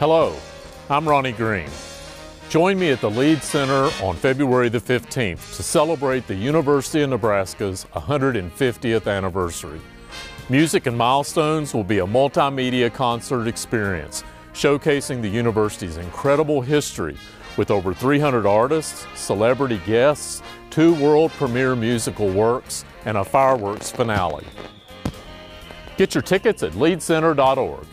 [0.00, 0.34] Hello,
[0.90, 1.68] I'm Ronnie Green.
[2.48, 7.10] Join me at the Lied Center on February the 15th to celebrate the University of
[7.10, 9.80] Nebraska's 150th anniversary.
[10.48, 17.16] Music and Milestones will be a multimedia concert experience showcasing the university's incredible history
[17.56, 24.44] with over 300 artists, celebrity guests, two world premiere musical works, and a fireworks finale.
[25.96, 27.86] Get your tickets at liedcenter.org.